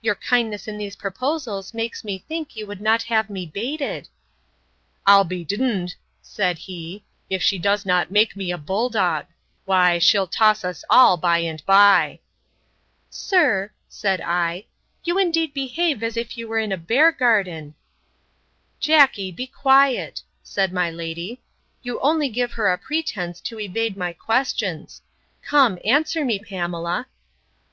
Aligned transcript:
Your 0.00 0.14
kindness 0.14 0.68
in 0.68 0.78
these 0.78 0.94
proposals 0.94 1.74
makes 1.74 2.04
me 2.04 2.16
think 2.20 2.54
you 2.54 2.68
would 2.68 2.80
not 2.80 3.02
have 3.02 3.28
me 3.28 3.46
baited. 3.46 4.08
I'll 5.06 5.24
be 5.24 5.42
d——d, 5.42 5.94
said 6.20 6.56
he, 6.56 7.04
if 7.28 7.42
she 7.42 7.58
does 7.58 7.84
not 7.84 8.12
make 8.12 8.36
me 8.36 8.52
a 8.52 8.58
bull 8.58 8.90
dog! 8.90 9.26
Why 9.64 9.98
she'll 9.98 10.28
toss 10.28 10.64
us 10.64 10.84
all 10.88 11.16
by 11.16 11.38
and 11.38 11.66
by! 11.66 12.20
Sir, 13.10 13.72
said 13.88 14.20
I, 14.20 14.66
you 15.02 15.18
indeed 15.18 15.52
behave 15.52 16.04
as 16.04 16.16
if 16.16 16.38
you 16.38 16.46
were 16.46 16.60
in 16.60 16.70
a 16.70 16.76
bear 16.76 17.10
garden. 17.10 17.74
Jackey, 18.78 19.32
be 19.32 19.48
quiet, 19.48 20.22
said 20.44 20.72
my 20.72 20.92
lady. 20.92 21.42
You 21.82 21.98
only 21.98 22.28
give 22.28 22.52
her 22.52 22.68
a 22.72 22.78
pretence 22.78 23.40
to 23.40 23.58
evade 23.58 23.96
my 23.96 24.12
questions. 24.12 25.02
Come, 25.44 25.80
answer 25.84 26.24
me, 26.24 26.38
Pamela. 26.38 27.08